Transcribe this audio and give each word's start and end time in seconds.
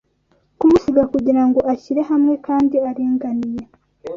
kumusiga 0.59 1.03
kugirango 1.13 1.59
ashyire 1.73 2.01
hamwe, 2.11 2.33
Kandi 2.45 2.75
aringaniye 2.89 3.61